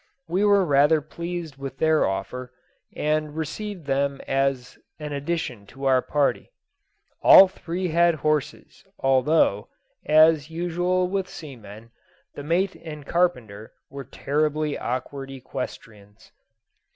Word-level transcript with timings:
We 0.27 0.43
were 0.43 0.65
rather 0.65 0.99
pleased 0.99 1.57
with 1.57 1.77
their 1.77 2.07
offer, 2.07 2.51
and 2.95 3.35
received 3.35 3.85
them 3.85 4.19
as 4.27 4.79
an 4.97 5.13
addition 5.13 5.67
to 5.67 5.85
our 5.85 6.01
party. 6.01 6.49
All 7.21 7.47
three 7.47 7.89
had 7.89 8.15
horses, 8.15 8.83
although, 8.97 9.69
as 10.03 10.49
usual 10.49 11.07
with 11.07 11.29
seamen, 11.29 11.91
the 12.33 12.41
mate 12.41 12.73
and 12.75 13.05
carpenter 13.05 13.73
were 13.91 14.03
terribly 14.03 14.75
awkward 14.75 15.29
equestrians. 15.29 16.31